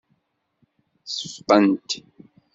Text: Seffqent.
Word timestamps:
Seffqent. 1.15 1.89